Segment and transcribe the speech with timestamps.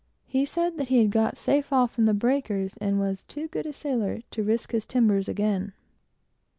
[0.25, 3.71] He said he had got safe off from the breakers, and was too good a
[3.71, 5.73] sailor to risk his timbers again.